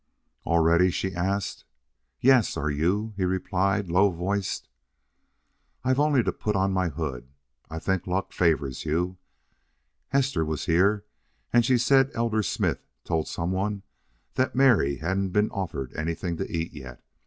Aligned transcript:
"All 0.45 0.61
ready?" 0.61 0.89
she 0.89 1.13
asked. 1.13 1.63
"Yes. 2.19 2.57
Are 2.57 2.71
you?" 2.71 3.13
he 3.17 3.23
replied, 3.23 3.91
low 3.91 4.09
voiced. 4.09 4.67
"I've 5.83 5.99
only 5.99 6.23
to 6.23 6.31
put 6.33 6.55
on 6.55 6.73
my 6.73 6.89
hood. 6.89 7.29
I 7.69 7.77
think 7.77 8.07
luck 8.07 8.33
favors 8.33 8.83
you. 8.83 9.19
Hester 10.07 10.43
was 10.43 10.65
here 10.65 11.05
and 11.53 11.63
she 11.63 11.77
said 11.77 12.09
Elder 12.15 12.41
Smith 12.41 12.83
told 13.03 13.27
some 13.27 13.51
one 13.51 13.83
that 14.33 14.55
Mary 14.55 14.95
hadn't 14.95 15.33
been 15.33 15.51
offered 15.51 15.93
anything 15.95 16.35
to 16.37 16.49
eat 16.49 16.73
yet. 16.73 17.03